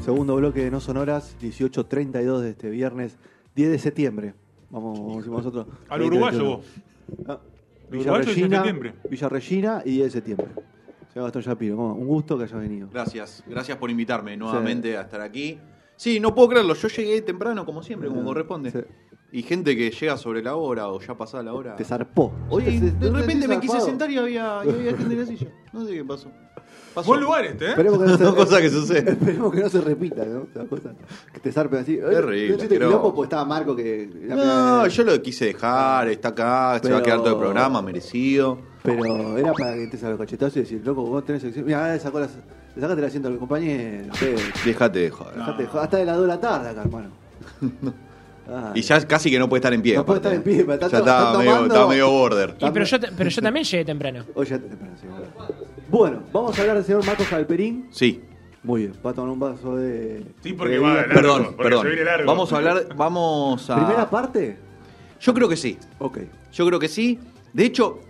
[0.00, 3.18] Segundo bloque de No Sonoras, 18.32 de este viernes,
[3.54, 4.34] 10 de septiembre.
[4.70, 5.66] Vamos, decimos nosotros.
[5.88, 6.66] Al uruguayo vos.
[7.28, 7.38] Ah,
[7.90, 8.94] Villa uruguayo 10 de Regina, septiembre.
[9.10, 10.46] Villa Regina y 10 de septiembre.
[11.12, 12.88] Señor Gastón Shapiro, un gusto que hayas venido.
[12.90, 15.58] Gracias, gracias por invitarme nuevamente a estar aquí.
[15.96, 18.70] Sí, no puedo creerlo, yo llegué temprano como siempre, como corresponde.
[18.70, 18.78] Sí.
[19.32, 21.76] Y gente que llega sobre la hora o ya pasada la hora.
[21.76, 22.32] Te zarpó.
[22.48, 25.48] Oye, de te repente me quise sentar y había, y había gente en la silla.
[25.72, 26.30] No sé qué pasó.
[26.94, 27.08] Pasó.
[27.08, 27.68] Buen lugar este, ¿eh?
[27.70, 29.08] Esperemos que no se, Dos cosas que suceden.
[29.08, 30.46] esperemos que no se repita, ¿no?
[30.68, 30.90] Cosa,
[31.32, 31.96] que te zarpen así.
[31.96, 34.10] Terrible, No estaba Marco que...
[34.28, 38.58] No, yo lo quise dejar, está acá, se va a quedar todo el programa, merecido.
[38.82, 41.66] Pero era para que te a los cachetazos y decir, loco, vos tenés sección.
[41.66, 42.30] Mira, le sacó las,
[42.74, 44.12] le sacaste el asiento al compañero.
[44.64, 45.34] Déjate de joder.
[45.36, 45.84] dejate de joder.
[45.84, 47.10] Hasta de las 2 de la tarde acá, hermano.
[48.52, 49.94] Ah, Y ya casi que no puede estar en pie.
[49.94, 52.10] No puede estar en pie, pero está ya to- está, está medio, tomando- está medio
[52.10, 52.56] border.
[52.58, 54.24] Y, pero, yo, ta- pero yo también llegué temprano.
[54.34, 55.06] Hoy ya te temprano, sí,
[55.88, 56.22] bueno.
[56.32, 57.86] Vamos a hablar del señor Marcos Alperín.
[57.90, 58.22] Sí,
[58.62, 60.22] Muy bien, va a tomar un vaso de.
[60.42, 61.82] Sí, porque de va largo, perdón, porque perdón.
[61.82, 62.26] se viene largo.
[62.26, 63.76] Vamos a hablar, vamos a...
[63.76, 64.56] ¿Primera parte?
[65.20, 66.18] Yo creo que sí, Ok.
[66.52, 67.18] yo creo que sí.
[67.54, 68.00] De hecho,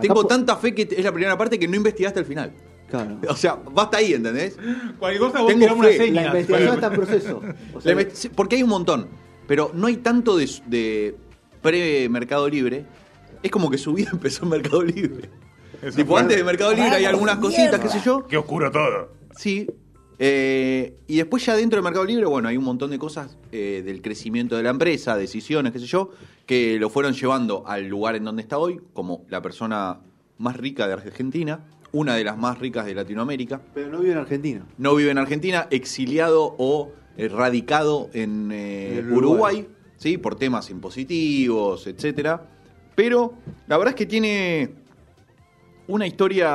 [0.00, 2.52] tengo tanta fe que es la primera parte que no investigaste el final.
[2.90, 3.18] Claro.
[3.28, 4.56] O sea, basta ahí, ¿entendés?
[4.98, 6.22] Cualquier cosa vos Tengo una seña.
[6.22, 7.42] La investigación está en proceso.
[7.74, 9.06] O sea, La investi- sí, porque hay un montón,
[9.46, 11.14] pero no hay tanto de, de
[11.60, 12.84] pre-Mercado Libre.
[13.42, 15.30] Es como que su vida empezó en Mercado Libre.
[15.82, 18.26] Eso tipo, fue- antes de Mercado Libre hay algunas cositas, qué sé yo.
[18.26, 19.12] Qué oscuro todo.
[19.36, 19.66] Sí.
[20.18, 23.82] Eh, y después ya dentro de Mercado Libre, bueno, hay un montón de cosas eh,
[23.84, 26.10] del crecimiento de la empresa, decisiones, qué sé yo,
[26.46, 29.98] que lo fueron llevando al lugar en donde está hoy, como la persona
[30.38, 33.62] más rica de Argentina, una de las más ricas de Latinoamérica.
[33.74, 34.64] Pero no vive en Argentina.
[34.78, 39.68] No vive en Argentina, exiliado o radicado en eh, Uruguay, Uruguay.
[39.96, 40.18] ¿sí?
[40.18, 42.48] por temas impositivos, etcétera.
[42.94, 43.34] Pero
[43.66, 44.70] la verdad es que tiene
[45.86, 46.50] una historia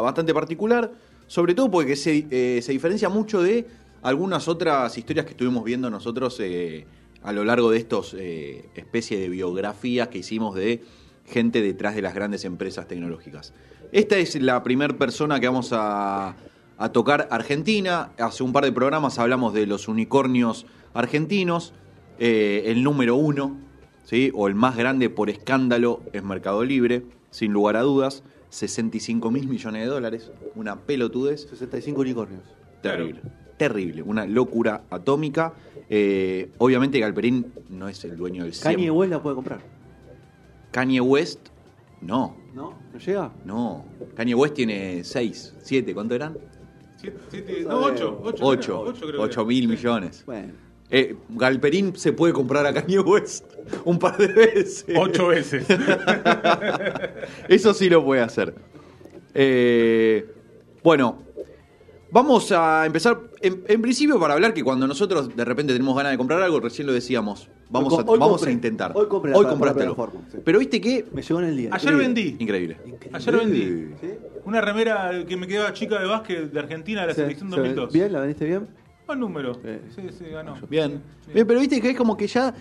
[0.00, 0.92] bastante particular,
[1.26, 3.66] sobre todo porque se, eh, se diferencia mucho de
[4.02, 6.86] algunas otras historias que estuvimos viendo nosotros eh,
[7.22, 10.82] a lo largo de estos eh, especies de biografías que hicimos de
[11.26, 13.52] gente detrás de las grandes empresas tecnológicas.
[13.92, 16.36] Esta es la primera persona que vamos a,
[16.78, 18.12] a tocar Argentina.
[18.18, 21.74] Hace un par de programas hablamos de los unicornios argentinos.
[22.18, 23.56] Eh, el número uno,
[24.04, 24.30] ¿sí?
[24.34, 28.22] o el más grande por escándalo, es Mercado Libre, sin lugar a dudas.
[28.50, 31.48] 65 mil millones de dólares, una pelotudez.
[31.50, 32.42] 65 unicornios.
[32.80, 33.20] Terrible.
[33.56, 35.52] Terrible, una locura atómica.
[35.90, 38.62] Eh, obviamente Galperín no es el dueño del 100%.
[38.62, 39.60] Kanye West la puede comprar.
[40.70, 41.48] Kanye West,
[42.00, 42.74] no, ¿No?
[42.92, 43.32] ¿No llega?
[43.44, 43.84] no.
[44.14, 46.36] Kanye West tiene 6, 7, ¿cuánto eran?
[47.00, 48.20] Siete- siete- no, ocho.
[48.24, 49.48] Ocho, 8, creo, ocho creo que 8 era.
[49.48, 50.22] mil millones.
[50.26, 50.52] Bueno.
[50.90, 53.44] Eh, Galperín se puede comprar a Kanye West
[53.84, 54.84] un par de veces.
[54.96, 55.66] Ocho veces.
[57.48, 58.54] Eso sí lo puede hacer.
[59.34, 60.26] Eh,
[60.82, 61.22] bueno,
[62.10, 63.18] vamos a empezar.
[63.40, 66.60] En, en principio, para hablar que cuando nosotros de repente tenemos ganas de comprar algo,
[66.60, 68.50] recién lo decíamos, vamos, Hoy a, hoy vamos compré.
[68.50, 68.92] a intentar.
[68.94, 70.38] Hoy compré plataforma, sí.
[70.44, 71.06] Pero viste que.
[71.12, 71.70] Me llegó en el día.
[71.72, 72.14] Ayer Increíble.
[72.22, 72.36] vendí.
[72.42, 72.76] Increíble.
[73.12, 73.94] Ayer vendí.
[74.00, 74.08] ¿Sí?
[74.44, 77.56] Una remera que me quedaba chica de básquet de Argentina de la Sí, selección sí,
[77.56, 77.92] 2002.
[77.92, 78.12] ¿Bien?
[78.12, 78.66] ¿La vendiste bien?
[79.06, 79.54] Buen número.
[79.54, 79.60] Sí.
[79.96, 80.54] Sí, sí, ganó.
[80.68, 81.02] Bien.
[81.24, 81.32] Sí.
[81.32, 82.54] Bien, pero viste que es como que ya,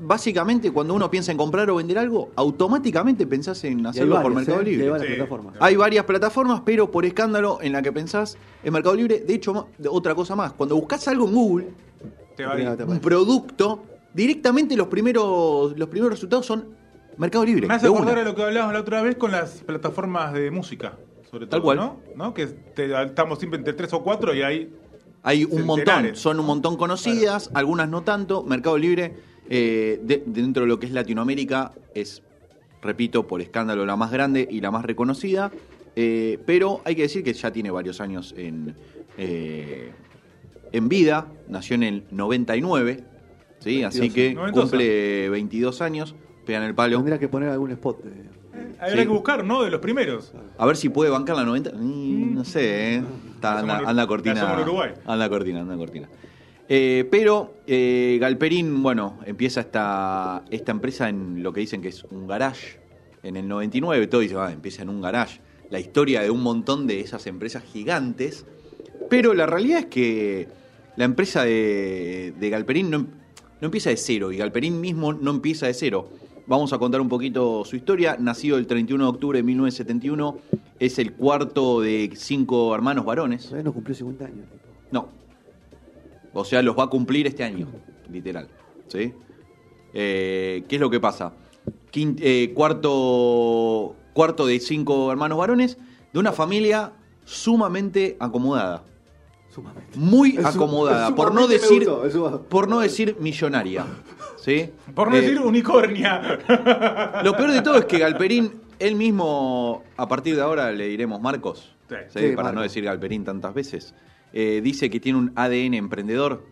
[0.00, 4.60] básicamente, cuando uno piensa en comprar o vender algo, automáticamente pensás en hacerlo por Mercado
[4.60, 4.64] ¿eh?
[4.64, 4.84] Libre.
[4.84, 5.14] hay varias Sí.
[5.16, 5.54] plataformas.
[5.60, 9.20] Hay varias plataformas, pero por escándalo en la que pensás en Mercado Libre.
[9.20, 11.68] De hecho, otra cosa más, cuando buscas algo en Google,
[12.36, 12.54] Te va
[12.86, 13.82] un producto,
[14.18, 16.66] directamente los primeros, los primeros resultados son
[17.16, 17.68] Mercado Libre.
[17.68, 20.94] Me hace acordar a lo que hablábamos la otra vez con las plataformas de música,
[21.30, 21.76] sobre todo, Tal cual.
[21.76, 22.00] ¿no?
[22.16, 22.34] ¿No?
[22.34, 24.72] Que te- estamos siempre entre tres o cuatro y hay
[25.22, 28.42] Hay un montón, son un montón conocidas, algunas no tanto.
[28.42, 29.14] Mercado Libre,
[29.48, 32.22] eh, de- dentro de lo que es Latinoamérica, es,
[32.82, 35.50] repito, por escándalo la más grande y la más reconocida.
[35.96, 38.74] Eh, pero hay que decir que ya tiene varios años en,
[39.16, 39.90] eh,
[40.72, 43.02] en vida, nació en el 99,
[43.68, 43.82] ¿sí?
[43.84, 46.14] así 22 que cumple 22 años,
[46.46, 46.96] pegan el palo.
[46.96, 48.02] Tendría que poner algún spot.
[48.02, 48.38] de-
[48.80, 49.02] Habrá Sí.
[49.02, 49.62] que buscar, ¿no?
[49.62, 50.32] De los primeros.
[50.56, 51.72] A ver si puede bancar la 90.
[51.74, 53.02] Mm, no sé, ¿eh?
[53.34, 54.40] Está, La anda, anda la cortina.
[55.06, 56.08] Anda cortina, anda cortina.
[56.68, 62.04] Eh, pero eh, Galperín, bueno, empieza esta, esta empresa en lo que dicen que es
[62.04, 62.78] un garage.
[63.22, 65.40] En el 99, todo dice, ah, empieza en un garage.
[65.70, 68.44] La historia de un montón de esas empresas gigantes.
[69.08, 70.48] Pero la realidad es que
[70.96, 73.06] la empresa de, de Galperín no,
[73.60, 76.08] no empieza de cero y Galperín mismo no empieza de cero.
[76.46, 78.16] Vamos a contar un poquito su historia.
[78.18, 80.38] Nacido el 31 de octubre de 1971,
[80.78, 83.44] es el cuarto de cinco hermanos varones.
[83.44, 84.46] Todavía no cumplió 50 años.
[84.90, 85.08] No.
[86.32, 87.68] O sea, los va a cumplir este año,
[88.10, 88.48] literal.
[88.86, 89.12] ¿Sí?
[89.92, 91.34] Eh, ¿Qué es lo que pasa?
[91.94, 95.78] Eh, cuarto, cuarto de cinco hermanos varones
[96.12, 96.92] de una familia
[97.24, 98.84] sumamente acomodada.
[99.58, 99.98] Sumamente.
[99.98, 101.14] Muy Es acomodada.
[101.14, 103.84] Por no decir, gustó, por no decir millonaria.
[104.36, 104.70] ¿Sí?
[104.94, 106.38] Por no Eh, decir unicornia.
[107.24, 111.20] Lo peor de todo es que Galperín, él mismo, a partir de ahora le diremos
[111.20, 111.94] Marcos, Sí.
[112.08, 112.18] ¿sí?
[112.20, 112.54] Sí, para Marcos.
[112.54, 113.94] no decir Galperín tantas veces,
[114.32, 116.44] eh, dice que tiene un ADN emprendedor.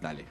[0.00, 0.24] Dale.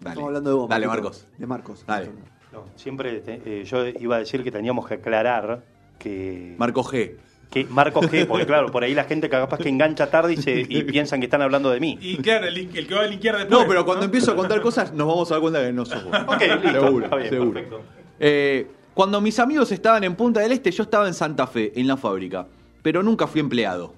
[0.00, 0.10] Dale.
[0.14, 0.68] Estamos hablando de vos.
[0.68, 0.86] Dale.
[0.88, 1.28] Marcos.
[1.38, 1.84] De Marcos.
[1.86, 2.10] Dale.
[2.52, 5.62] No, siempre te- eh, yo iba a decir que teníamos que aclarar
[5.98, 7.16] que, Marco G.
[7.52, 10.66] que Marcos G, porque claro, por ahí la gente capaz que engancha tarde y, se,
[10.68, 11.98] y piensan que están hablando de mí.
[12.00, 13.60] Y claro, el, el que va a linkear después.
[13.60, 16.02] No, pero cuando empiezo a contar cosas nos vamos a dar cuenta que no sos
[16.02, 16.16] vos.
[16.26, 17.52] Ok, listo, Seguro, está bien, seguro.
[17.52, 17.80] perfecto.
[18.18, 21.86] Eh, cuando mis amigos estaban en Punta del Este, yo estaba en Santa Fe, en
[21.86, 22.46] la fábrica.
[22.82, 23.94] Pero nunca fui empleado,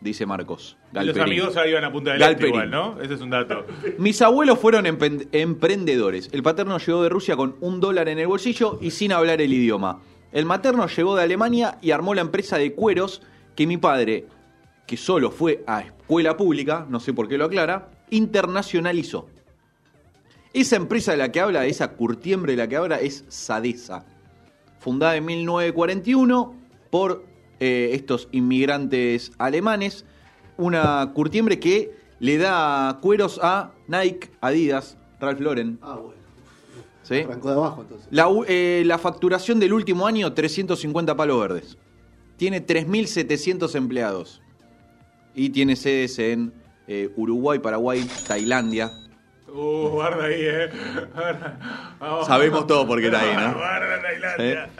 [0.00, 0.76] dice Marcos.
[0.92, 1.22] Los Galperín.
[1.22, 3.00] amigos ahora iban a punta del este igual, ¿no?
[3.00, 3.64] Ese es un dato.
[3.98, 6.28] Mis abuelos fueron emprendedores.
[6.32, 9.52] El paterno llegó de Rusia con un dólar en el bolsillo y sin hablar el
[9.52, 10.00] idioma.
[10.32, 13.20] El materno llegó de Alemania y armó la empresa de cueros
[13.54, 14.26] que mi padre,
[14.86, 19.28] que solo fue a escuela pública, no sé por qué lo aclara, internacionalizó.
[20.54, 24.04] Esa empresa de la que habla, esa curtiembre de la que habla, es Sadesa.
[24.78, 26.54] Fundada en 1941
[26.90, 27.24] por
[27.60, 30.04] eh, estos inmigrantes alemanes.
[30.56, 35.78] Una curtiembre que le da cueros a Nike, Adidas, Ralph Lauren.
[35.80, 36.21] Ah, bueno.
[37.02, 37.20] ¿Sí?
[37.20, 38.08] Arrancó de abajo entonces.
[38.10, 41.78] La, u- eh, la facturación del último año, 350 palos verdes.
[42.36, 44.40] Tiene 3.700 empleados.
[45.34, 46.52] Y tiene sedes en
[46.86, 48.90] eh, Uruguay, Paraguay, Tailandia.
[49.48, 50.68] Uh, guarda ahí, eh.
[52.00, 52.26] Vamos.
[52.26, 53.54] Sabemos todo porque está ahí, ¿no?
[53.58, 54.70] Guarda Tailandia.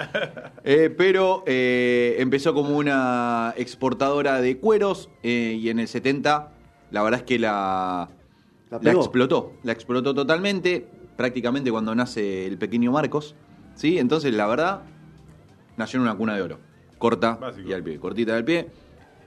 [0.64, 6.52] Eh, pero eh, empezó como una exportadora de cueros eh, y en el 70
[6.90, 8.08] la verdad es que la,
[8.80, 9.52] La explotó.
[9.62, 10.86] La explotó totalmente,
[11.17, 13.35] prácticamente cuando nace el pequeño Marcos.
[13.75, 13.99] ¿sí?
[13.99, 14.82] Entonces la verdad
[15.76, 16.59] nació en una cuna de oro.
[16.99, 17.69] Corta Básico.
[17.69, 18.69] y al pie, cortita del pie.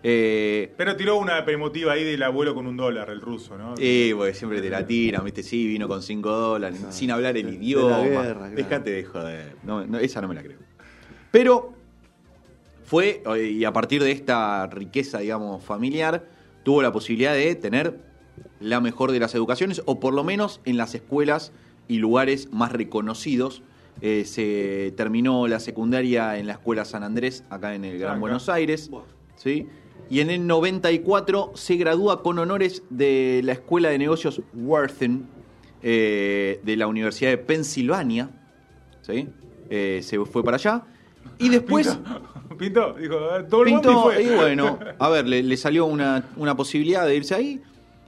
[0.08, 3.74] Eh, Pero tiró una emotiva ahí del abuelo con un dólar, el ruso, ¿no?
[3.80, 5.42] eh, porque siempre te la tiran, ¿viste?
[5.42, 8.02] Sí, vino con 5 dólares, Ah, sin hablar el de- de idioma.
[8.02, 8.56] guerra, claro.
[8.56, 9.56] Déjate de joder.
[9.64, 10.60] No, no, esa no me la creo.
[11.32, 11.74] Pero
[12.84, 16.24] fue, eh, y a partir de esta riqueza, digamos, familiar,
[16.64, 18.00] tuvo la posibilidad de tener
[18.60, 21.52] la mejor de las educaciones, o por lo menos en las escuelas
[21.88, 23.62] y lugares más reconocidos.
[24.02, 28.20] Eh, se terminó la secundaria en la Escuela San Andrés, acá en el Gran Acá.
[28.20, 28.90] Buenos Aires.
[29.36, 29.68] ¿sí?
[30.10, 35.28] Y en el 94 se gradúa con honores de la Escuela de Negocios Worthen
[35.82, 38.30] eh, de la Universidad de Pensilvania.
[39.02, 39.30] ¿sí?
[39.70, 40.84] Eh, se fue para allá.
[41.38, 41.98] Y después
[42.58, 43.18] Pinto, dijo,
[43.50, 44.24] todo el mundo pintó, fue.
[44.24, 47.62] y bueno, a ver, le, le salió una, una posibilidad de irse ahí.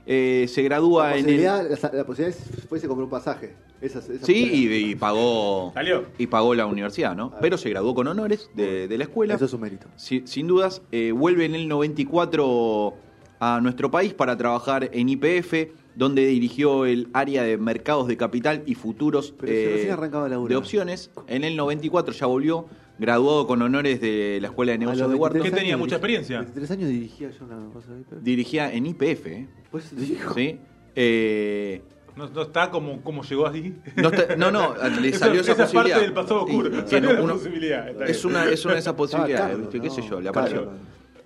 [0.06, 1.44] Eh, se gradúa La en el...
[1.44, 2.38] la, la posibilidad
[2.70, 3.56] fue se compró un pasaje.
[3.82, 6.06] Esa, esa Sí, y, y pagó Salió.
[6.18, 7.32] y pagó la universidad, ¿no?
[7.40, 9.36] Pero se graduó con honores de, de la escuela.
[9.36, 9.88] Eso es un mérito.
[9.96, 12.96] Si- sin dudas, eh, vuelve en el 94
[13.40, 18.64] a nuestro país para trabajar en IPF, donde dirigió el área de mercados de capital
[18.66, 21.12] y futuros la de opciones.
[21.28, 22.66] En el 94 ya volvió,
[23.00, 25.50] graduado con honores de la Escuela de Negocios de 23 Huerta.
[25.50, 25.78] ¿Qué tenía?
[25.78, 26.40] ¿Mucha experiencia?
[26.40, 28.04] 23 años dirigía yo una cosa ahí.
[28.10, 29.48] pero- Dirigía en IPF, ¿eh?
[29.70, 30.34] Pues dijo.
[30.34, 30.58] ¿Sí?
[30.96, 31.82] Eh,
[32.18, 33.74] No, no está como, como llegó así.
[33.96, 35.96] no, está- no, no, le salió esa, esa posibilidad.
[35.98, 36.68] parte del pasado oscuro.
[36.70, 39.78] Y Salió tiene la uno- posibilidad, es, una, es una de esas posibilidades, ¿viste?
[39.80, 40.20] Carlos, ¿Qué sé yo?
[40.22, 40.62] Le apareció.
[40.62, 40.74] ¿A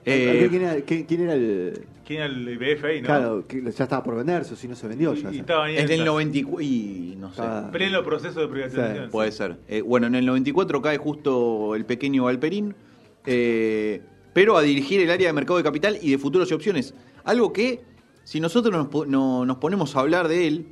[0.04, 1.86] Eh, ¿Quién, era, quién- quién era el.?
[2.06, 3.06] ¿Quién era el IBF ahí, no?
[3.06, 5.32] Claro, que ya estaba por venderse, o si no se vendió ya.
[5.32, 6.06] Y, y estaba ahí en el esa.
[6.06, 6.62] 94.
[6.62, 7.42] Y no sé.
[7.72, 9.06] Pleno proceso de privatización.
[9.06, 9.12] Sí.
[9.12, 9.58] Puede ser.
[9.70, 12.76] Eh, bueno, en el 94 cae justo el pequeño Valperín,
[13.26, 14.02] eh,
[14.34, 16.94] pero a dirigir el área de mercado de capital y de futuros y opciones.
[17.24, 17.82] Algo que,
[18.24, 20.66] si nosotros nos, no- nos ponemos a hablar de él,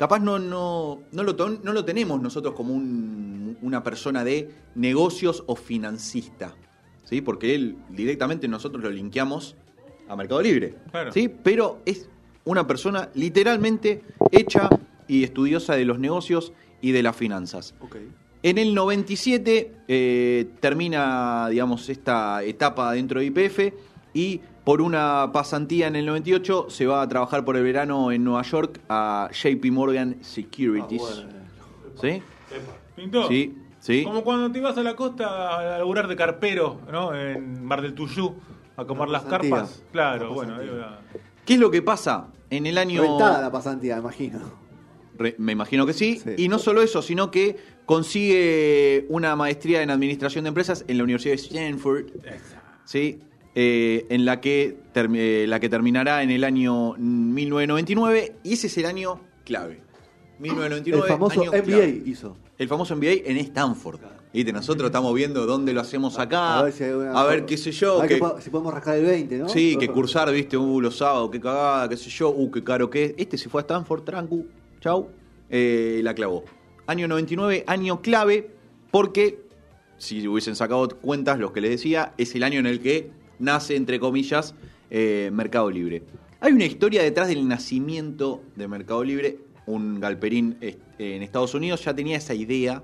[0.00, 4.48] capaz no, no, no, lo, ton- no lo tenemos nosotros como un- una persona de
[4.74, 6.54] negocios o financista.
[7.04, 7.20] ¿sí?
[7.20, 9.56] Porque él directamente nosotros lo linkeamos
[10.08, 10.74] a Mercado Libre.
[10.90, 11.12] Claro.
[11.12, 11.28] ¿sí?
[11.28, 12.08] Pero es
[12.46, 14.02] una persona literalmente
[14.32, 14.70] hecha
[15.06, 17.74] y estudiosa de los negocios y de las finanzas.
[18.42, 23.58] En el 97 eh, termina, digamos, esta etapa dentro de IPF
[24.14, 24.40] y
[24.70, 28.42] por una pasantía en el 98 se va a trabajar por el verano en Nueva
[28.42, 31.02] York a JP Morgan Securities.
[31.04, 32.00] Ah, bueno.
[32.00, 32.22] ¿Sí?
[32.94, 33.26] ¿Pintó?
[33.26, 34.04] Sí, sí.
[34.04, 37.12] Como cuando te ibas a la costa a laburar de carpero, ¿no?
[37.18, 38.36] En Mar del Tuyú,
[38.76, 39.50] a comer las pasantía.
[39.50, 39.82] carpas.
[39.90, 40.72] Claro, Una bueno.
[40.80, 41.00] va.
[41.44, 42.28] ¿Qué es lo que pasa?
[42.48, 43.02] En el año...
[43.02, 44.38] Rentada la pasantía, imagino.
[45.18, 46.20] Re- me imagino que sí.
[46.22, 46.30] Sí.
[46.36, 51.02] Y no solo eso, sino que consigue una maestría en administración de empresas en la
[51.02, 52.04] Universidad de Stanford.
[52.84, 53.20] ¿sí?
[53.54, 58.36] Eh, en la que, eh, la que terminará en el año 1999.
[58.44, 59.80] Y ese es el año clave.
[60.38, 62.02] 1999, El famoso año MBA clave.
[62.06, 62.36] hizo.
[62.58, 64.00] El famoso MBA en Stanford.
[64.32, 64.52] ¿Viste?
[64.52, 66.60] Nosotros estamos viendo dónde lo hacemos acá.
[66.60, 68.00] A ver, si hay una- a ver qué sé yo.
[68.02, 69.48] que- que si podemos rascar el 20, ¿no?
[69.48, 72.88] Sí, que cursar, viste, uh, los sábados, qué cagada, qué sé yo, uh, qué caro
[72.88, 73.14] que es.
[73.18, 74.46] Este se fue a Stanford, trancu,
[74.80, 75.08] chau,
[75.50, 76.44] eh, la clavó.
[76.86, 78.50] Año 99, año clave,
[78.92, 79.40] porque,
[79.98, 83.76] si hubiesen sacado cuentas, los que les decía, es el año en el que nace,
[83.76, 84.54] entre comillas,
[84.90, 86.02] eh, Mercado Libre.
[86.40, 89.38] Hay una historia detrás del nacimiento de Mercado Libre.
[89.66, 92.82] Un galperín en Estados Unidos ya tenía esa idea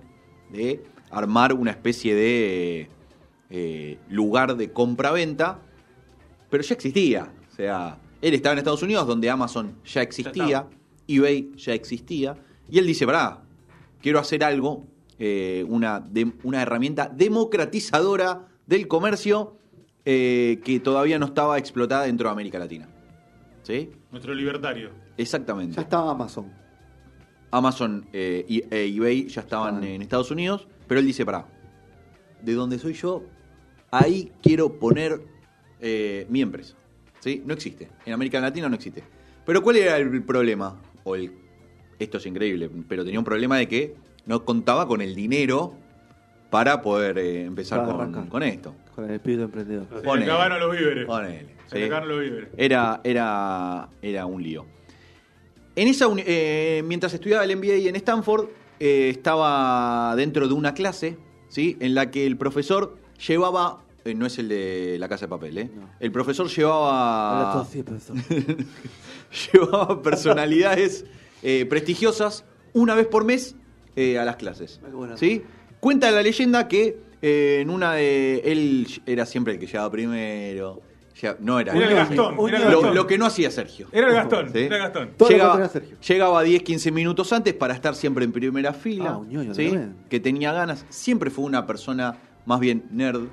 [0.52, 2.88] de armar una especie de
[3.50, 5.60] eh, lugar de compra-venta
[6.50, 7.32] pero ya existía.
[7.52, 10.68] O sea, él estaba en Estados Unidos donde Amazon ya existía,
[11.08, 12.36] eBay ya existía,
[12.70, 13.42] y él dice, pará,
[14.00, 14.86] quiero hacer algo,
[15.18, 19.56] eh, una, de- una herramienta democratizadora del comercio
[20.06, 22.88] eh, que todavía no estaba explotada dentro de América Latina.
[23.62, 23.90] ¿Sí?
[24.12, 24.90] Nuestro libertario.
[25.16, 25.74] Exactamente.
[25.76, 26.50] Ya estaba Amazon.
[27.50, 29.86] Amazon eh, y e eBay ya estaban Ah.
[29.88, 31.46] en Estados Unidos, pero él dice, pará,
[32.42, 33.24] de donde soy yo,
[33.90, 35.20] ahí quiero poner
[35.80, 36.76] eh, mi empresa.
[37.20, 37.42] ¿Sí?
[37.44, 37.88] No existe.
[38.04, 39.02] En América Latina no existe.
[39.44, 40.80] Pero ¿cuál era el problema?
[41.04, 41.32] O el,
[41.98, 43.96] esto es increíble, pero tenía un problema de que
[44.26, 45.74] no contaba con el dinero
[46.50, 48.28] para poder eh, empezar Para con, arrancar.
[48.28, 48.74] con esto.
[48.96, 49.86] Con el espíritu emprendedor.
[49.90, 50.24] Se le Ponele.
[50.32, 51.06] acabaron los víveres.
[51.06, 51.78] Ponele, Se ¿sí?
[51.78, 52.48] le acabaron los víveres.
[52.56, 54.66] Era, era, era un lío.
[55.76, 58.46] En esa, uni- eh, mientras estudiaba el MBA en Stanford,
[58.80, 61.76] eh, estaba dentro de una clase, ¿sí?
[61.80, 62.96] En la que el profesor
[63.28, 65.70] llevaba, eh, no es el de la casa de papel, ¿eh?
[65.74, 65.90] No.
[66.00, 68.16] El profesor Habla llevaba, todo así, profesor.
[69.52, 71.04] llevaba personalidades
[71.42, 73.54] eh, prestigiosas una vez por mes
[73.96, 75.16] eh, a las clases, Ay, qué bueno.
[75.16, 75.42] ¿sí?
[75.80, 80.80] Cuenta la leyenda que eh, en una de él era siempre el que llegaba primero,
[81.20, 82.36] ya- no era, Era el Gastón.
[82.48, 82.94] Era el Gastón.
[82.94, 83.88] lo que no hacía Sergio.
[83.92, 84.50] Era el Gastón.
[84.52, 84.58] ¿Sí?
[84.58, 85.10] Era el Gastón.
[85.28, 85.96] Llegaba, Sergio.
[86.00, 89.20] llegaba 10, 15 minutos antes para estar siempre en primera fila.
[89.22, 89.74] Ah, ¿sí?
[90.10, 90.84] Que tenía ganas.
[90.90, 93.28] Siempre fue una persona más bien nerd.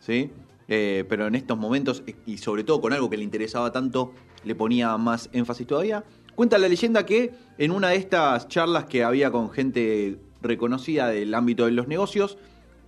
[0.00, 0.30] ¿sí?
[0.68, 4.12] Eh, pero en estos momentos, eh, y sobre todo con algo que le interesaba tanto,
[4.44, 6.04] le ponía más énfasis todavía.
[6.34, 11.34] Cuenta la leyenda que en una de estas charlas que había con gente reconocida del
[11.34, 12.38] ámbito de los negocios,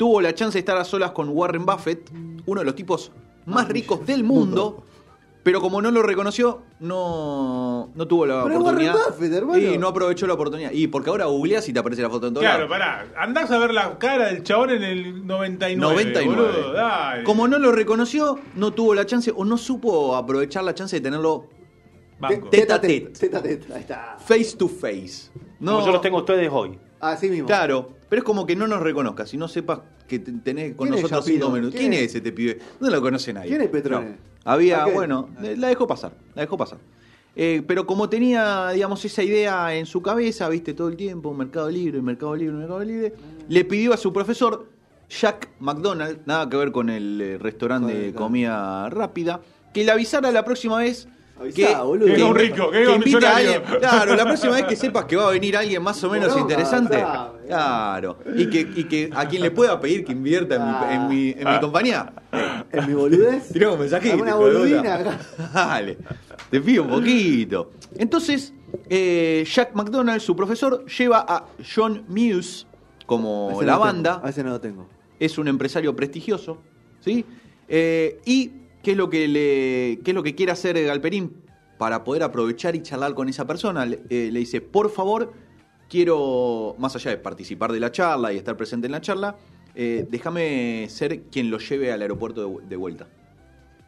[0.01, 2.11] tuvo la chance de estar a solas con Warren Buffett,
[2.47, 3.13] uno de los tipos
[3.45, 4.83] más ricos del mundo.
[5.43, 8.95] Pero como no lo reconoció, no, no tuvo la Pero oportunidad.
[8.95, 9.59] Warren Buffett, hermano.
[9.59, 10.71] Y no aprovechó la oportunidad.
[10.73, 12.71] Y porque ahora googleas y te aparece la foto en todo Claro, lado.
[12.71, 13.07] pará.
[13.19, 15.77] Andás a ver la cara del chabón en el 99.
[15.93, 16.35] 99.
[16.35, 17.25] Boludo, dale.
[17.25, 21.03] Como no lo reconoció, no tuvo la chance o no supo aprovechar la chance de
[21.03, 21.45] tenerlo
[22.19, 22.49] Banco.
[22.49, 23.19] Teta Tete a tet.
[23.19, 23.71] Teta tet.
[23.71, 24.17] Ahí está.
[24.19, 25.31] face to face.
[25.59, 26.79] No, Como yo los tengo a ustedes hoy.
[27.01, 27.47] Así mismo.
[27.47, 30.89] Claro, pero es como que no nos reconozcas y no sepas que te- tenés con
[30.89, 31.75] ¿Quién es nosotros cinco minutos.
[31.79, 32.11] ¿Quién ¿Quién, es?
[32.11, 32.59] es ese pibe?
[32.81, 33.49] No lo conoce nadie.
[33.49, 34.11] ¿Quién es Petrone?
[34.11, 34.17] No.
[34.45, 36.79] Había, bueno, eh, la dejó pasar, la dejó pasar.
[37.37, 41.71] Eh, pero como tenía, digamos, esa idea en su cabeza, viste, todo el tiempo, Mercado
[41.71, 43.15] Libre, Mercado Libre, Mercado Libre,
[43.49, 44.69] le pidió a su profesor,
[45.09, 49.41] Jack McDonald, nada que ver con el eh, restaurante de comida rápida,
[49.73, 51.07] que le avisara la próxima vez
[51.41, 52.15] Avisá, que, boludo.
[52.15, 53.63] Que un rico, que un invite a alguien.
[53.79, 56.39] Claro, la próxima vez que sepas que va a venir alguien más o menos No,
[56.39, 57.03] interesante.
[57.47, 58.19] Claro.
[58.37, 61.43] Y que, y que a quien le pueda pedir que invierta en mi, en mi,
[61.43, 62.13] en mi compañía.
[62.71, 63.49] En mi boludez.
[63.53, 65.19] Tirá un hijo de boludina.
[65.55, 65.99] Dale.
[66.51, 67.71] Te pido un poquito.
[67.97, 68.53] Entonces,
[68.89, 72.67] eh, Jack McDonald, su profesor, lleva a John Muse
[73.07, 74.87] como Ese la banda tengo, A ese no lo tengo.
[75.19, 76.59] es un empresario prestigioso,
[77.01, 77.25] ¿sí?
[77.67, 81.33] Eh, y qué es lo que le, qué es lo que quiere hacer Galperín
[81.79, 83.87] para poder aprovechar y charlar con esa persona.
[83.87, 85.33] Le, eh, le dice, por favor,
[85.89, 89.37] quiero, más allá de participar de la charla y estar presente en la charla,
[89.75, 93.09] eh, déjame ser quien lo lleve al aeropuerto de, de vuelta.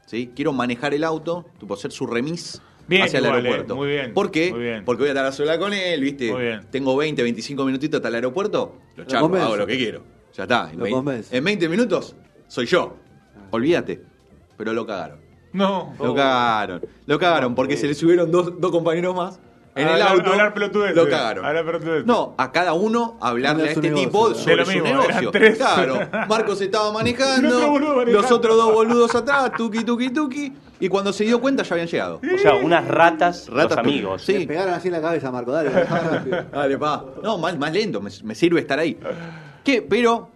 [0.07, 0.31] ¿Sí?
[0.35, 3.77] Quiero manejar el auto, tipo ser su remis Bien, hacia el eh, aeropuerto.
[3.77, 4.51] muy bien, ¿Por qué?
[4.53, 4.85] muy bien.
[4.85, 6.33] Porque voy a estar a sola con él, ¿viste?
[6.33, 6.67] Muy bien.
[6.71, 10.03] Tengo 20, 25 minutitos hasta el aeropuerto, lo Lo charlo, hago lo que quiero.
[10.35, 10.71] Ya está.
[10.71, 11.37] En, Lo 20, convence.
[11.37, 12.17] en 20 minutos
[12.49, 12.97] soy yo.
[13.51, 14.03] Olvídate.
[14.63, 15.19] Pero lo cagaron.
[15.53, 15.93] No.
[15.99, 16.81] Lo cagaron.
[17.07, 19.41] Lo cagaron porque se le subieron dos, dos compañeros más
[19.75, 20.29] en A el hablar- auto.
[20.31, 20.95] a hablar.
[20.95, 21.45] Lo cagaron.
[21.45, 22.05] A hablar.
[22.07, 24.05] No, a cada uno hablarle a este negocio.
[24.07, 25.31] tipo sobre lo su negocio.
[25.33, 25.59] tres.
[25.59, 25.99] Claro.
[26.29, 27.57] Marcos estaba manejando.
[27.57, 28.23] otro boludo manejando.
[28.23, 30.53] Los otros dos boludos atrás, tuki, tuki, tuki.
[30.79, 32.21] Y cuando se dio cuenta ya habían llegado.
[32.35, 34.23] O sea, unas ratas, Ratas, los amigos.
[34.23, 34.47] sí.
[34.47, 35.51] Pegaron así en la cabeza, Marco.
[35.51, 35.71] Dale,
[36.53, 37.05] dale, pa.
[37.23, 38.97] No, más, más lento, me, me sirve estar ahí.
[39.65, 39.83] ¿Qué?
[39.83, 40.29] Pero,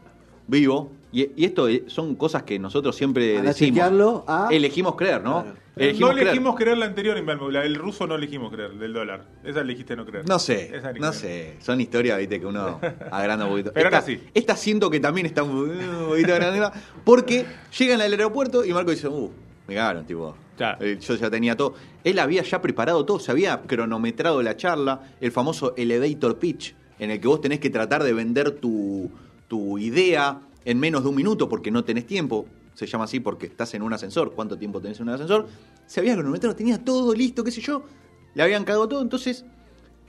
[0.47, 3.54] vivo, Y, y esto eh, son cosas que nosotros siempre decimos.
[3.56, 5.42] chequearlo a- Elegimos creer, ¿no?
[5.44, 5.58] Claro.
[5.76, 6.28] Elegimos no creer.
[6.28, 9.25] elegimos creer la anterior, la del ruso no elegimos creer, del dólar.
[9.44, 10.28] Esa elegiste no creer.
[10.28, 11.56] No sé, no sé.
[11.61, 12.80] Son historias, viste, que uno
[13.11, 13.73] agranda un poquito.
[13.73, 14.20] Pero esta, ahora sí.
[14.35, 16.73] esta siento que también está un poquito agrandada,
[17.04, 17.46] porque
[17.78, 19.30] llegan al aeropuerto y Marco dice, uh,
[19.68, 20.37] me cagaron, tipo.
[20.80, 21.75] Eh, Yo ya tenía todo.
[22.04, 27.11] Él había ya preparado todo, se había cronometrado la charla, el famoso elevator pitch, en
[27.11, 29.11] el que vos tenés que tratar de vender tu,
[29.49, 32.44] tu idea en menos de un minuto porque no tenés tiempo.
[32.75, 34.32] Se llama así porque estás en un ascensor.
[34.35, 35.46] ¿Cuánto tiempo tenés en un ascensor?
[35.87, 37.85] Se había cronometrado, tenía todo listo, qué sé yo.
[38.35, 39.00] Le habían cagado todo.
[39.00, 39.46] Entonces,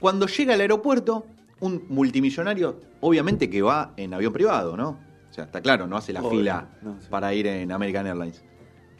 [0.01, 1.25] cuando llega al aeropuerto,
[1.61, 4.99] un multimillonario, obviamente que va en avión privado, ¿no?
[5.29, 7.07] O sea, está claro, no hace la Obvio, fila no, sí.
[7.09, 8.43] para ir en American Airlines.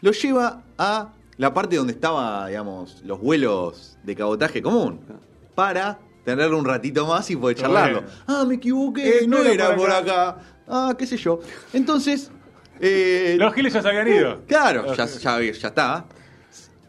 [0.02, 5.00] Lo lleva a la parte donde estaba, digamos, los vuelos de cabotaje común.
[5.56, 8.04] Para tenerlo un ratito más y poder charlarlo.
[8.28, 10.30] Ah, me equivoqué, Eh, no, no era era por por acá.
[10.30, 10.42] acá.
[10.68, 11.40] Ah, qué sé yo.
[11.74, 12.32] Entonces,
[12.80, 14.42] eh, Los giles ya se habían ido.
[14.48, 16.06] Claro, ya, ya, ya está.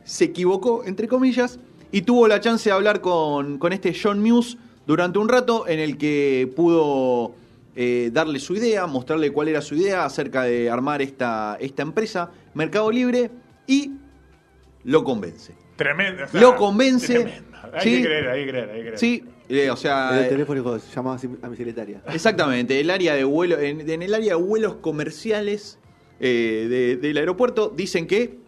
[0.05, 1.59] Se equivocó, entre comillas,
[1.93, 4.57] y tuvo la chance de hablar con, con este John Muse
[4.87, 7.35] durante un rato en el que pudo
[7.77, 12.31] eh, darle su idea, mostrarle cuál era su idea acerca de armar esta, esta empresa,
[12.55, 13.31] Mercado Libre,
[13.67, 13.93] y
[14.85, 15.55] lo convence.
[15.77, 16.25] Tremendo.
[16.25, 17.48] o sea, Lo convence, tremendo.
[17.73, 17.97] Hay sí.
[17.97, 18.99] que creer, hay que creer, hay que creer.
[18.99, 20.19] Sí, eh, o sea...
[20.19, 22.03] El eh, teléfono llamaba a mi secretaria.
[22.13, 25.79] Exactamente, el área de vuelo, en, en el área de vuelos comerciales
[26.21, 28.39] eh, de- del aeropuerto dicen que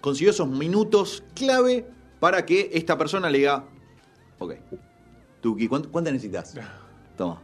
[0.00, 1.84] consiguió esos minutos clave
[2.20, 3.64] para que esta persona le diga,
[4.38, 4.54] ok,
[5.40, 6.54] Tuki, ¿cuánto, ¿cuántas necesitas?
[7.16, 7.40] Toma,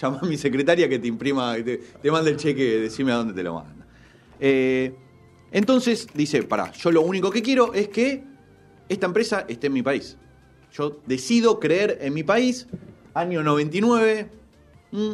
[0.00, 3.16] llama a mi secretaria que te imprima, que te, te mande el cheque, decime a
[3.16, 3.86] dónde te lo manda.
[4.40, 4.94] Eh,
[5.50, 8.22] entonces dice, pará, yo lo único que quiero es que
[8.88, 10.16] esta empresa esté en mi país.
[10.72, 12.66] Yo decido creer en mi país,
[13.14, 14.30] año 99.
[14.90, 15.12] mm,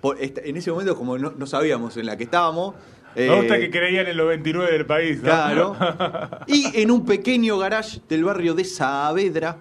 [0.00, 2.74] por en ese momento, como no, no sabíamos en la que estábamos.
[3.16, 5.18] Me gusta eh, que creían en los 29 del país.
[5.18, 5.24] ¿no?
[5.24, 5.76] Claro.
[6.46, 9.58] Y en un pequeño garage del barrio de Saavedra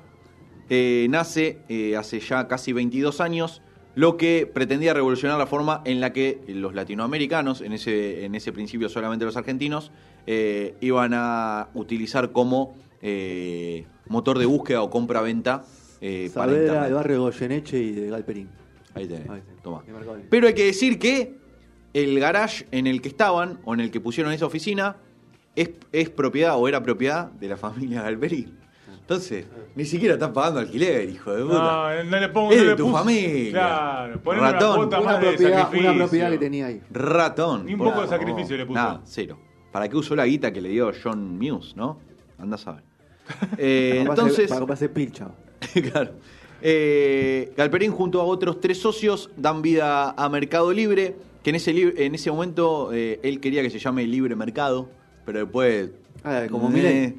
[0.69, 3.61] eh, nace eh, hace ya casi 22 años
[3.95, 8.51] lo que pretendía revolucionar la forma en la que los latinoamericanos, en ese, en ese
[8.51, 9.91] principio solamente los argentinos,
[10.27, 15.63] eh, iban a utilizar como eh, motor de búsqueda o compra-venta
[16.01, 16.87] eh, para Saavedra, Internet.
[16.89, 18.49] el barrio de Goyeneche y de Galperín.
[18.93, 20.25] Ahí tenés, Ahí tenés.
[20.29, 21.35] Pero hay que decir que
[21.93, 24.97] el garage en el que estaban, o en el que pusieron esa oficina,
[25.55, 28.57] es, es propiedad o era propiedad de la familia Galperín.
[29.01, 31.57] Entonces, ni siquiera están pagando alquiler, hijo de puta.
[31.57, 32.51] No, no le pongo.
[32.51, 33.51] Es no de le tu puse- familia.
[33.51, 34.79] Claro, Ratón.
[34.87, 35.89] una Una más de propiedad, sacrificio.
[35.91, 36.81] una propiedad que tenía ahí.
[36.91, 37.65] Ratón.
[37.65, 38.75] Ni un poco de sacrificio le puso.
[38.75, 39.39] Nada, cero.
[39.71, 41.99] ¿Para qué usó la guita que le dio John Muse, no?
[42.37, 42.83] Anda a saber.
[43.57, 45.29] Eh, entonces, Para comprarse pilcha.
[45.91, 46.13] claro.
[46.61, 52.05] Eh, Galperín junto a otros tres socios dan vida a Mercado Libre, que en ese,
[52.05, 54.89] en ese momento eh, él quería que se llame Libre Mercado,
[55.25, 55.91] pero después...
[56.23, 57.15] Ah, como Milei.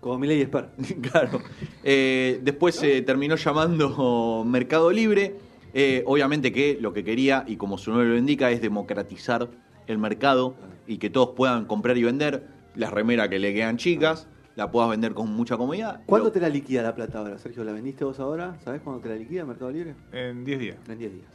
[0.00, 0.68] Como Milei y Esper.
[1.10, 1.40] claro.
[1.82, 5.36] Eh, después se terminó llamando Mercado Libre.
[5.72, 9.48] Eh, obviamente que lo que quería, y como su nombre lo indica, es democratizar
[9.86, 10.54] el mercado
[10.86, 12.46] y que todos puedan comprar y vender.
[12.76, 16.02] Las remeras que le quedan chicas, la puedas vender con mucha comodidad.
[16.06, 17.64] ¿Cuándo te la liquida la plata ahora, Sergio?
[17.64, 18.56] ¿La vendiste vos ahora?
[18.64, 19.94] ¿Sabés cuándo te la liquida Mercado Libre?
[20.12, 20.76] En 10 días.
[20.88, 21.26] En 10 días.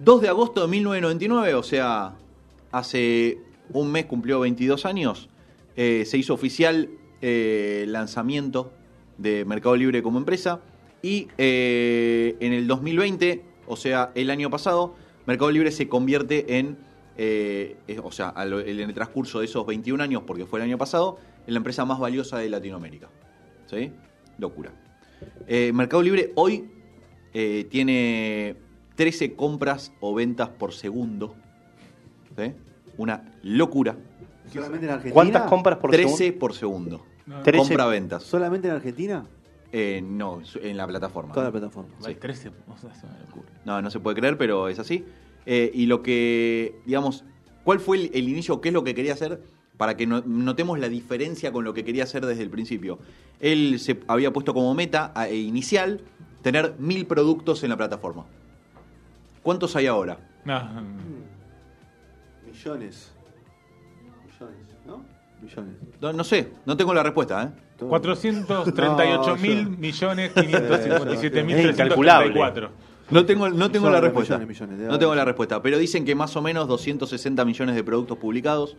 [0.00, 2.14] 2 de agosto de 1999, o sea,
[2.70, 3.38] hace
[3.72, 5.28] un mes cumplió 22 años,
[5.76, 8.72] eh, se hizo oficial eh, el lanzamiento
[9.16, 10.60] de Mercado Libre como empresa
[11.02, 14.94] y eh, en el 2020, o sea, el año pasado,
[15.26, 16.78] Mercado Libre se convierte en,
[17.16, 21.18] eh, o sea, en el transcurso de esos 21 años, porque fue el año pasado,
[21.46, 23.08] en la empresa más valiosa de Latinoamérica.
[23.66, 23.92] ¿Sí?
[24.38, 24.72] Locura.
[25.46, 26.68] Eh, Mercado Libre hoy
[27.32, 28.56] eh, tiene
[28.96, 31.34] 13 compras o ventas por segundo.
[32.36, 32.52] ¿Sí?
[32.96, 33.96] Una locura.
[34.52, 35.14] ¿Solamente en Argentina?
[35.14, 36.38] ¿Cuántas compras por 13 segundo?
[36.38, 37.06] por segundo.
[37.26, 37.42] No.
[37.42, 37.58] 13.
[37.58, 38.22] Compra-ventas.
[38.22, 39.26] ¿Solamente en Argentina?
[39.72, 41.32] Eh, no, en la plataforma.
[41.32, 41.94] Toda la plataforma.
[42.04, 42.48] Hay 13.
[42.48, 43.48] o sea, es una locura.
[43.64, 45.04] No, no se puede creer, pero es así.
[45.46, 47.24] Eh, y lo que, digamos,
[47.64, 48.60] ¿cuál fue el, el inicio?
[48.60, 49.40] ¿Qué es lo que quería hacer?
[49.82, 53.00] Para que no- notemos la diferencia con lo que quería hacer desde el principio.
[53.40, 56.00] Él se había puesto como meta e inicial
[56.40, 58.24] tener mil productos en la plataforma.
[59.42, 60.18] ¿Cuántos hay ahora?
[60.44, 60.60] No.
[62.46, 63.10] Millones.
[64.24, 65.04] Millones, ¿no?
[65.40, 65.74] Millones.
[66.00, 67.48] No, no sé, no tengo la respuesta, ¿eh?
[67.76, 67.88] Todo.
[67.88, 72.32] 438 No, mil millones 557 mil Es incalculable.
[72.34, 72.70] 334.
[73.10, 74.38] No tengo, no tengo la respuesta.
[74.38, 75.60] millones, millones, debe no tengo la respuesta.
[75.60, 78.76] Pero dicen que más o menos 260 millones de productos publicados.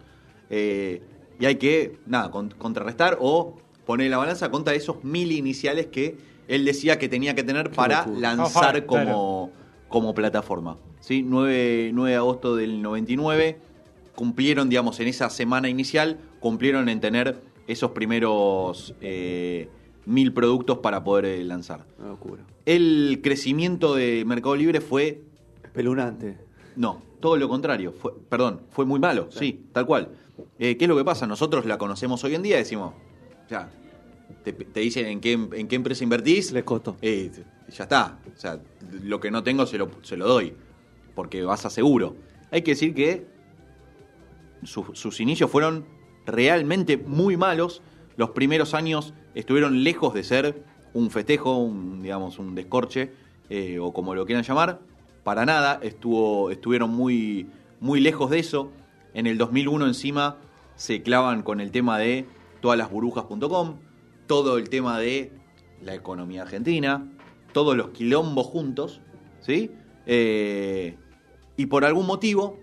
[0.55, 1.01] Eh,
[1.39, 5.87] y hay que, nada, con- contrarrestar o poner en la balanza contra esos mil iniciales
[5.87, 6.15] que
[6.47, 9.49] él decía que tenía que tener para lanzar como, claro.
[9.89, 10.77] como plataforma.
[10.99, 11.23] ¿sí?
[11.23, 13.57] 9, 9 de agosto del 99,
[14.15, 19.69] cumplieron, digamos, en esa semana inicial, cumplieron en tener esos primeros eh,
[20.05, 21.85] mil productos para poder eh, lanzar.
[21.97, 22.43] Una locura.
[22.65, 25.21] El crecimiento de Mercado Libre fue
[25.63, 26.37] Espeluznante.
[26.75, 27.93] no, todo lo contrario.
[27.93, 30.09] Fue, perdón, fue muy malo, sí, tal cual.
[30.59, 31.27] Eh, ¿Qué es lo que pasa?
[31.27, 32.93] Nosotros la conocemos hoy en día decimos,
[33.49, 33.69] ya,
[34.43, 36.51] te, te dicen en qué, en qué empresa invertís.
[36.51, 36.97] Les costó.
[37.01, 37.31] eh,
[37.69, 38.19] ya está.
[38.35, 38.59] O sea,
[39.03, 40.53] lo que no tengo se lo, se lo doy.
[41.15, 42.15] Porque vas a seguro.
[42.51, 43.25] Hay que decir que
[44.63, 45.85] su- sus inicios fueron
[46.25, 47.81] realmente muy malos.
[48.15, 53.11] Los primeros años estuvieron lejos de ser un festejo, un, digamos, un descorche,
[53.49, 54.79] eh, o como lo quieran llamar.
[55.23, 57.47] Para nada, estuvo, estuvieron muy,
[57.79, 58.71] muy lejos de eso.
[59.13, 60.37] En el 2001 encima
[60.75, 62.25] se clavan con el tema de
[62.61, 63.77] todas las burbujas.com,
[64.27, 65.31] todo el tema de
[65.81, 67.07] la economía argentina,
[67.51, 69.01] todos los quilombos juntos,
[69.41, 69.71] ¿sí?
[70.05, 70.97] Eh,
[71.57, 72.59] y por algún motivo,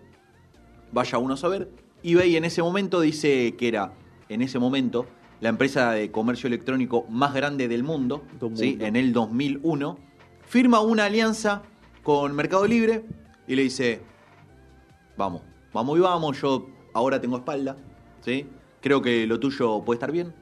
[0.92, 1.70] vaya uno a saber,
[2.02, 3.92] eBay en ese momento dice que era,
[4.28, 5.06] en ese momento,
[5.40, 8.76] la empresa de comercio electrónico más grande del mundo, ¿sí?
[8.80, 9.98] en el 2001,
[10.46, 11.62] firma una alianza
[12.02, 13.04] con Mercado Libre
[13.46, 14.02] y le dice,
[15.16, 17.76] vamos, vamos y vamos, yo ahora tengo espalda,
[18.20, 18.46] ¿sí?
[18.80, 20.34] creo que lo tuyo puede estar bien.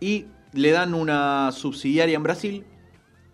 [0.00, 2.64] Y le dan una subsidiaria en Brasil,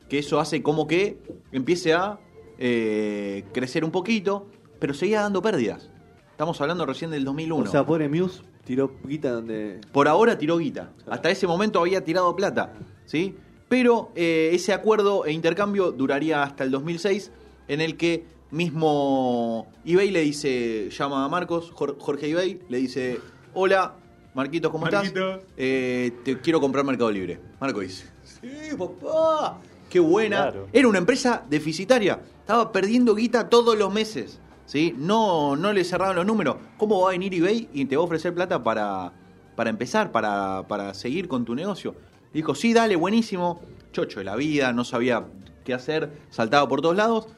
[0.08, 1.18] que eso hace como que
[1.52, 2.18] empiece a
[2.58, 4.46] eh, crecer un poquito,
[4.78, 5.90] pero seguía dando pérdidas.
[6.30, 7.64] Estamos hablando recién del 2001.
[7.64, 9.80] O sea, pobre Muse tiró guita donde.
[9.92, 10.92] Por ahora tiró guita.
[11.08, 12.74] Hasta ese momento había tirado plata.
[13.06, 13.36] ¿sí?
[13.68, 17.32] Pero eh, ese acuerdo e intercambio duraría hasta el 2006,
[17.68, 23.20] en el que mismo eBay le dice, llama a Marcos, Jor- Jorge eBay, le dice,
[23.54, 23.94] hola,
[24.34, 25.36] Marquitos, ¿cómo Marquitos.
[25.36, 25.52] estás?
[25.56, 27.40] Eh, te quiero comprar Mercado Libre.
[27.60, 30.36] Marco dice, sí, papá, qué buena.
[30.50, 30.68] Claro.
[30.72, 34.40] Era una empresa deficitaria, estaba perdiendo guita todos los meses.
[34.66, 34.94] ¿sí?
[34.98, 36.56] No, no le cerraban los números.
[36.76, 39.12] ¿Cómo va a venir eBay y te va a ofrecer plata para,
[39.54, 41.94] para empezar, para, para seguir con tu negocio?
[42.34, 43.60] Dijo, sí, dale, buenísimo.
[43.92, 45.24] Chocho de la vida, no sabía
[45.64, 47.28] qué hacer, saltaba por todos lados.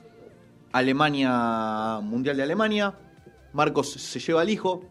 [0.73, 2.95] Alemania, Mundial de Alemania.
[3.53, 4.83] Marcos se lleva al hijo.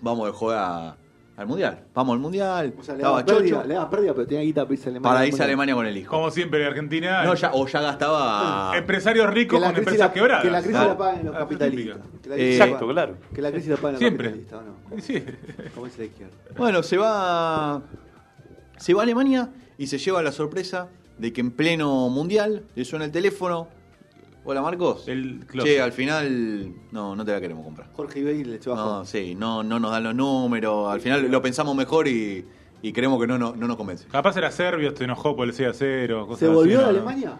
[0.00, 0.96] Vamos a jugar
[1.36, 1.84] al Mundial.
[1.94, 2.74] Vamos al Mundial.
[2.78, 5.12] O sea, le daba pérdida, le daba pérdida, pero tenía guita para irse a Alemania.
[5.14, 6.10] Para irse a Alemania con el hijo.
[6.10, 7.24] Como siempre en Argentina.
[7.24, 8.72] No, ya, o ya gastaba.
[8.76, 10.42] Empresarios ricos la con empresas la, quebradas.
[10.44, 11.98] que la crisis la paguen los Ah, capitalistas.
[12.22, 13.16] Que la Eh, Exacto, la- claro.
[13.34, 14.26] Que la crisis la paguen los Siempre.
[14.30, 15.02] capitalistas, ¿o no?
[15.02, 15.24] Sí.
[15.74, 16.34] Como dice la izquierda.
[16.56, 17.82] Bueno, se va.
[18.76, 19.48] Se va a Alemania
[19.78, 23.68] y se lleva la sorpresa de que en pleno mundial le suena el teléfono.
[24.48, 25.08] Hola Marcos.
[25.08, 27.88] El che, al final no, no te la queremos comprar.
[27.92, 30.88] Jorge Ibey le echó No, sí, no, no nos dan los números.
[30.92, 32.46] Al final lo pensamos mejor y,
[32.80, 34.06] y creemos que no, no, no nos convence.
[34.06, 36.28] Capaz era serbio, se enojó por el 6 a 0.
[36.38, 37.32] ¿Se volvió a Alemania?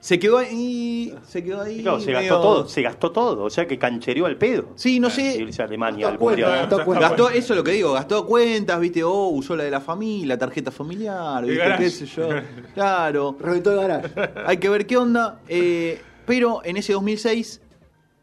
[0.00, 1.14] Se quedó ahí.
[1.26, 1.82] Se quedó ahí.
[1.82, 4.68] Claro, se medio- gastó todo, se gastó todo, o sea que canchereó al pedo.
[4.76, 5.36] Sí, no sé.
[5.42, 6.68] Irse a Alemania al Gastó cuenta, mundial.
[6.70, 7.08] gastó cuenta.
[7.08, 10.28] Gastó, eso es lo que digo, gastó cuentas, viste, oh, usó la de la familia,
[10.28, 12.28] la tarjeta familiar, viste, qué sé yo.
[12.74, 13.36] Claro.
[13.38, 14.08] Reventó el garage.
[14.46, 15.40] Hay que ver qué onda.
[15.46, 17.60] eh, pero en ese 2006,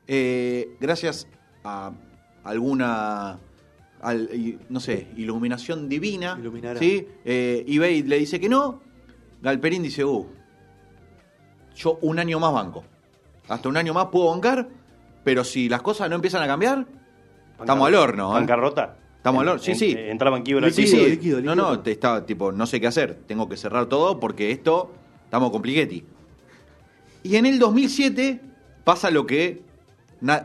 [0.07, 1.27] eh, gracias
[1.63, 1.91] a
[2.43, 3.39] alguna,
[4.01, 6.79] al- no sé, iluminación divina, Iluminará.
[6.79, 7.07] ¿sí?
[7.25, 8.81] Eh, eBay le dice que no.
[9.41, 10.25] Galperín dice, uh,
[11.75, 12.83] yo un año más banco.
[13.47, 14.67] Hasta un año más puedo bancar,
[15.23, 16.85] pero si las cosas no empiezan a cambiar,
[17.59, 18.31] estamos al horno.
[18.31, 18.33] ¿eh?
[18.33, 18.97] Bancarrota.
[19.17, 19.91] Estamos al horno, sí, En- sí.
[19.91, 20.69] en- Entraba en quiebra.
[20.71, 20.97] Sí, sí.
[20.97, 21.55] líquido, No, líquido.
[21.55, 23.15] no, te estaba tipo, no sé qué hacer.
[23.27, 24.91] Tengo que cerrar todo porque esto
[25.25, 26.03] estamos compliquetti.
[27.27, 28.39] Y en el 2007
[28.85, 29.61] pasa lo que.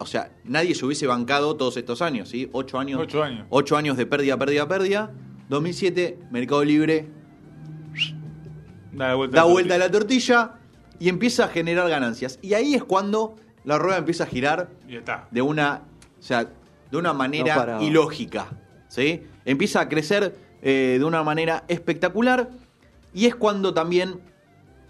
[0.01, 2.49] o sea, nadie se hubiese bancado todos estos años, ¿sí?
[2.53, 3.01] Ocho años.
[3.01, 3.47] Ocho años.
[3.51, 5.13] Ocho años de pérdida, pérdida, pérdida.
[5.49, 7.09] 2007, Mercado Libre
[8.93, 9.79] Da vuelta, da la vuelta a tortilla.
[9.79, 10.53] la tortilla
[10.99, 12.39] y empieza a generar ganancias.
[12.43, 15.29] Y ahí es cuando la rueda empieza a girar Y está.
[15.31, 15.83] de una,
[16.19, 16.51] o sea,
[16.91, 18.47] de una manera ilógica.
[18.89, 19.23] ¿sí?
[19.45, 22.51] Empieza a crecer eh, de una manera espectacular
[23.15, 24.21] y es cuando también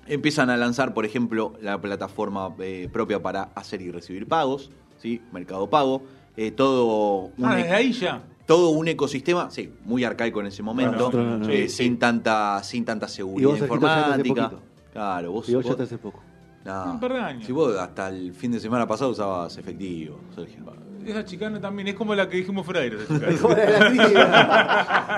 [0.07, 5.21] empiezan a lanzar, por ejemplo, la plataforma eh, propia para hacer y recibir pagos, ¿sí?
[5.33, 6.03] Mercado Pago,
[6.37, 8.23] eh, todo un, Ah, e- desde ahí ya.
[8.47, 11.49] todo un ecosistema, sí, muy arcaico en ese momento, Nosotros no, no.
[11.49, 11.85] eh, Sí, sí.
[11.85, 14.53] sin tanta sin tanta Y seguridad vos, ya hace informática.
[14.93, 16.21] Claro, vos, Y vos ya vos- te hace poco.
[16.65, 16.93] no.
[16.93, 17.45] Un par de años.
[17.47, 20.63] Si vos hasta el fin de semana pasado usabas efectivo, Sergio.
[21.07, 23.89] Esa chicana también es como la que dijimos fuera de Es como la de la
[23.89, 24.19] crisis.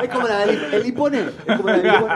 [0.02, 1.20] Es como la del el Ipone.
[1.46, 2.14] Es como la del Ipone.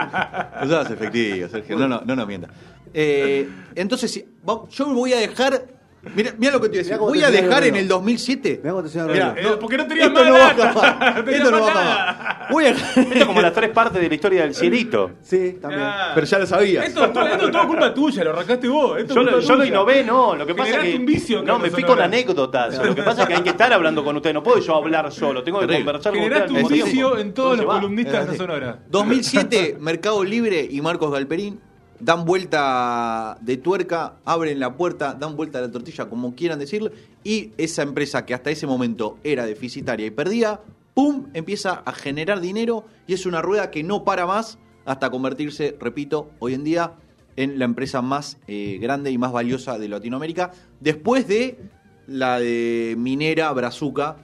[0.64, 1.78] Usabas efectivo, Sergio.
[1.78, 2.50] No, no, no nos mientas.
[2.94, 4.24] Eh, entonces,
[4.70, 5.77] yo voy a dejar
[6.14, 6.98] Mira, mira lo que te iba a decir.
[6.98, 8.60] Voy a dejar en el 2007.
[8.62, 8.98] Mirá cómo te.
[8.98, 11.14] Eh, porque no tenías esto más no va a acabar.
[11.24, 12.10] Tenías Esto no más va a nada.
[12.10, 12.46] acabar.
[12.52, 15.10] Voy a Esto es como las tres partes de la historia del cielito.
[15.22, 15.82] Sí, también.
[15.82, 16.12] Ah.
[16.14, 16.86] Pero ya lo sabías.
[16.86, 18.98] Esto, esto es todo culpa tuya, lo arrancaste vos.
[18.98, 19.68] Esto es Yo lo, culpa yo lo tuya.
[19.70, 20.36] innové, no.
[20.36, 20.98] Lo que pasa es Generaste que.
[21.00, 21.96] un vicio, no, Carlos me fui Sonora.
[21.96, 22.78] con anécdotas.
[22.86, 24.34] Lo que pasa es que hay que estar hablando con ustedes.
[24.34, 25.42] No puedo yo hablar solo.
[25.42, 25.84] Tengo que Terrible.
[25.84, 26.42] conversar con ustedes.
[26.42, 27.80] Generaste al un mismo vicio en todos ¿Cómo los va?
[27.80, 28.36] columnistas de.
[28.36, 28.78] Sonora.
[28.88, 31.60] 2007, Mercado Libre y Marcos Galperín
[32.00, 36.90] dan vuelta de tuerca, abren la puerta, dan vuelta a la tortilla, como quieran decirlo,
[37.24, 40.60] y esa empresa que hasta ese momento era deficitaria y perdía,
[40.94, 45.76] ¡pum!, empieza a generar dinero y es una rueda que no para más hasta convertirse,
[45.78, 46.94] repito, hoy en día
[47.36, 51.58] en la empresa más eh, grande y más valiosa de Latinoamérica, después de
[52.06, 54.16] la de Minera Brazuca,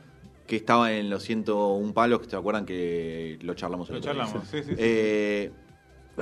[0.46, 4.48] que estaba en los 101 palos, que se acuerdan que lo charlamos el Lo charlamos,
[4.50, 4.74] sí, sí, sí.
[4.78, 5.52] Eh,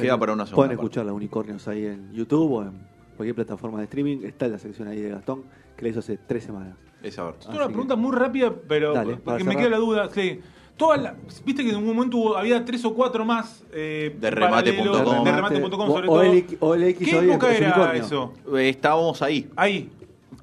[0.00, 2.72] queda para una segunda Pueden escuchar los unicornios ahí en YouTube o en
[3.16, 4.18] cualquier plataforma de streaming.
[4.24, 5.42] Está la sección ahí de Gastón,
[5.76, 6.74] que la hizo hace tres semanas.
[7.02, 9.58] Es una pregunta muy rápida, pero Dale, porque me cerrar.
[9.66, 10.08] queda la duda.
[10.10, 10.40] Sí.
[11.44, 15.24] Viste que en un momento hubo- había tres o cuatro más eh, De remate.com.
[15.24, 16.70] De remate.com, sobre O- todo.
[16.70, 18.02] OLX ¿Qué época era unicornio.
[18.02, 18.32] eso?
[18.56, 19.48] Eh, Estábamos ahí.
[19.54, 19.90] Ahí.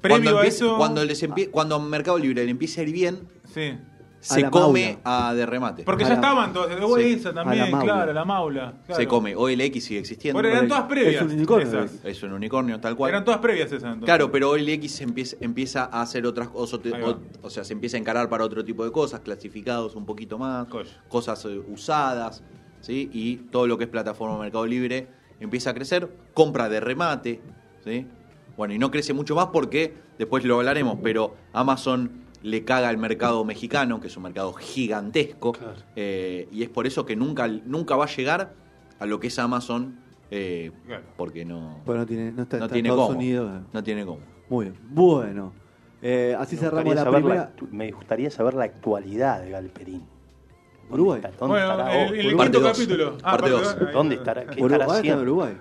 [0.00, 0.76] Previo a empieza- eso.
[0.78, 3.18] cuando, les empie- cuando a Mercado Libre le empieza a ir bien,
[3.52, 3.72] Sí.
[4.20, 5.82] Se la come a de remate.
[5.84, 6.76] Porque A ya la- estaban todas.
[6.82, 7.12] Oh, Sí.
[7.14, 7.84] esa A la también, maula.
[7.92, 8.74] claro, la maula.
[8.86, 9.00] claro.
[9.00, 9.34] Se come.
[9.34, 10.40] OLX sigue existiendo.
[10.40, 11.14] Bueno, eran todas previas.
[11.14, 11.84] Es un unicornio.
[12.04, 13.10] Es un unicornio, tal cual.
[13.10, 13.82] Eran todas previas esas.
[13.84, 14.04] entonces.
[14.04, 18.00] Claro, pero OLX empieza, empieza a hacer otras cosas, o, o sea, se empieza a
[18.00, 20.66] encarar para otro tipo de cosas, clasificados un poquito más,
[21.08, 22.42] cosas eh, usadas,
[22.80, 23.10] ¿sí?
[23.12, 25.08] Y todo lo que es plataforma Mercado Libre
[25.40, 27.40] empieza a crecer, compra de remate,
[27.84, 28.06] ¿sí?
[28.56, 32.10] Bueno, y no crece mucho más porque, después lo hablaremos, pero Amazon
[32.42, 35.52] le caga al mercado mexicano, que es un mercado gigantesco,
[35.96, 38.54] eh, y es por eso que nunca, nunca va a llegar
[38.98, 39.98] a lo que es Amazon,
[40.30, 41.02] eh, Claro.
[41.16, 43.18] porque no, Bueno, no tiene, no está, no está tiene en Estados cómo.
[43.18, 43.62] Unidos.
[43.72, 44.20] No tiene cómo.
[44.48, 44.76] Muy bien.
[44.90, 45.52] Bueno.
[46.02, 47.52] Eh, así Me cerramos la primera.
[47.54, 50.02] actu- me gustaría saber la actualidad de Galperín.
[50.88, 51.20] ¿Dónde Uruguay.
[51.22, 52.18] está- ¿Dónde Bueno, estará el, hoy?
[52.20, 53.16] el quinto capítulo.
[53.22, 53.62] Ah, Parte dos.
[53.62, 53.88] dos.
[53.88, 53.92] Ahí.
[53.94, 54.40] ¿Dónde estará?
[54.46, 55.22] ¿Qué Uruguay, estará está en haciendo?
[55.22, 55.56] Uruguay.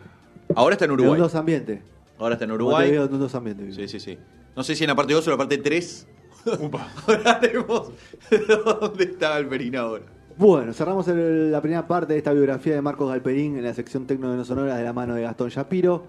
[0.56, 1.12] Ahora está en En Uruguay.
[1.14, 1.82] un dos ambientes.
[2.18, 2.88] Ahora está en Uruguay.
[2.90, 3.08] Uruguay.
[3.08, 3.76] en un dos ambientes.
[3.76, 4.18] Sí, sí, sí.
[4.56, 6.08] No sé si en la parte 2 o en la parte 3
[6.46, 6.88] Upa.
[8.30, 10.04] de dónde está Galperín ahora.
[10.38, 14.32] Bueno, cerramos la primera parte de esta biografía de Marcos Galperín en la sección Tecno
[14.32, 16.06] de No Sonoras de la mano de Gastón Shapiro.